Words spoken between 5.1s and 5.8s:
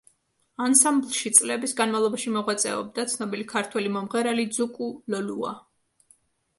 ლოლუა.